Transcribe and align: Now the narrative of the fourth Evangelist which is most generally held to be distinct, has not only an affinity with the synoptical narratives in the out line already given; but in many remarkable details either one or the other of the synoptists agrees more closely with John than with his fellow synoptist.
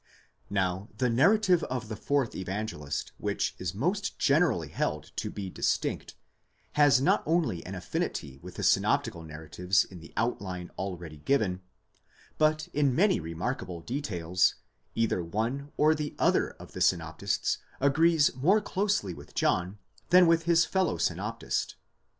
Now 0.49 0.89
the 0.97 1.11
narrative 1.11 1.61
of 1.65 1.87
the 1.87 1.95
fourth 1.95 2.33
Evangelist 2.33 3.11
which 3.19 3.53
is 3.59 3.75
most 3.75 4.17
generally 4.17 4.69
held 4.69 5.11
to 5.17 5.29
be 5.29 5.47
distinct, 5.47 6.15
has 6.71 6.99
not 6.99 7.21
only 7.27 7.63
an 7.67 7.75
affinity 7.75 8.39
with 8.41 8.55
the 8.55 8.63
synoptical 8.63 9.21
narratives 9.21 9.83
in 9.85 9.99
the 9.99 10.11
out 10.17 10.41
line 10.41 10.71
already 10.75 11.17
given; 11.17 11.61
but 12.39 12.67
in 12.73 12.95
many 12.95 13.19
remarkable 13.19 13.79
details 13.81 14.55
either 14.95 15.23
one 15.23 15.71
or 15.77 15.93
the 15.93 16.15
other 16.17 16.49
of 16.53 16.71
the 16.71 16.81
synoptists 16.81 17.59
agrees 17.79 18.35
more 18.35 18.59
closely 18.59 19.13
with 19.13 19.35
John 19.35 19.77
than 20.09 20.25
with 20.25 20.45
his 20.45 20.65
fellow 20.65 20.97
synoptist. 20.97 21.75